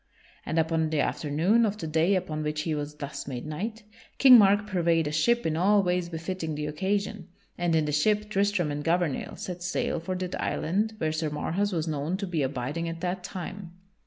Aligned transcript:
And 0.47 0.57
upon 0.57 0.89
the 0.89 0.99
afternoon 0.99 1.63
of 1.63 1.77
the 1.77 1.85
day 1.85 2.15
upon 2.15 2.41
which 2.41 2.61
he 2.61 2.73
was 2.73 2.95
thus 2.95 3.27
made 3.27 3.45
knight, 3.45 3.83
King 4.17 4.35
Mark 4.35 4.65
purveyed 4.65 5.05
a 5.05 5.11
ship 5.11 5.45
in 5.45 5.55
all 5.55 5.83
ways 5.83 6.09
befitting 6.09 6.55
the 6.55 6.65
occasion, 6.65 7.27
and 7.55 7.75
in 7.75 7.85
the 7.85 7.91
ship 7.91 8.27
Tristram 8.27 8.71
and 8.71 8.83
Gouvernail 8.83 9.35
set 9.35 9.61
sail 9.61 9.99
for 9.99 10.15
that 10.15 10.41
island 10.41 10.95
where 10.97 11.11
Sir 11.11 11.29
Marhaus 11.29 11.71
was 11.71 11.87
known 11.87 12.17
to 12.17 12.25
be 12.25 12.41
abiding 12.41 12.89
at 12.89 13.01
that 13.01 13.23
time. 13.23 13.73